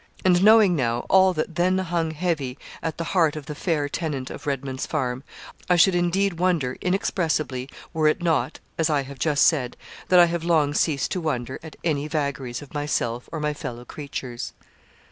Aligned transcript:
And 0.25 0.41
knowing 0.41 0.75
now 0.75 1.05
all 1.11 1.31
that 1.33 1.53
then 1.53 1.77
hung 1.77 2.09
heavy 2.09 2.57
at 2.81 2.97
the 2.97 3.03
heart 3.13 3.35
of 3.35 3.45
the 3.45 3.53
fair 3.53 3.87
tenant 3.87 4.31
of 4.31 4.47
Redman's 4.47 4.87
Farm, 4.87 5.21
I 5.69 5.75
should, 5.75 5.93
indeed, 5.93 6.39
wonder 6.39 6.75
inexpressibly, 6.81 7.69
were 7.93 8.07
it 8.07 8.19
not, 8.19 8.59
as 8.79 8.89
I 8.89 9.03
have 9.03 9.19
just 9.19 9.45
said, 9.45 9.77
that 10.07 10.19
I 10.19 10.25
have 10.25 10.43
long 10.43 10.73
ceased 10.73 11.11
to 11.11 11.21
wonder 11.21 11.59
at 11.61 11.75
any 11.83 12.07
vagaries 12.07 12.63
of 12.63 12.73
myself 12.73 13.29
or 13.31 13.39
my 13.39 13.53
fellow 13.53 13.85
creatures. 13.85 14.53